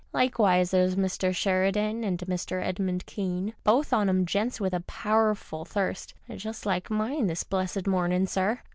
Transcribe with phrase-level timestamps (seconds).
[0.13, 1.31] Likewise, there's Mr.
[1.31, 2.59] Sheridan and Mr.
[2.65, 7.85] Edmund Kcan, both on 'em gents with a powerful thirst— just like mine this blessed
[7.85, 8.61] mornin', sir.''